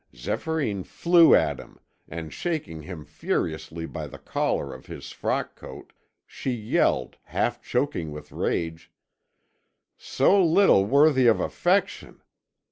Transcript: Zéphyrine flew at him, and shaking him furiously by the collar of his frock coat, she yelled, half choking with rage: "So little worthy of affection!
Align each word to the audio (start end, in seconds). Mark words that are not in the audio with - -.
Zéphyrine 0.15 0.83
flew 0.83 1.35
at 1.35 1.59
him, 1.59 1.79
and 2.09 2.33
shaking 2.33 2.81
him 2.81 3.05
furiously 3.05 3.85
by 3.85 4.07
the 4.07 4.17
collar 4.17 4.73
of 4.73 4.87
his 4.87 5.11
frock 5.11 5.55
coat, 5.55 5.93
she 6.25 6.49
yelled, 6.49 7.17
half 7.25 7.61
choking 7.61 8.09
with 8.11 8.31
rage: 8.31 8.91
"So 9.99 10.43
little 10.43 10.85
worthy 10.85 11.27
of 11.27 11.39
affection! 11.39 12.23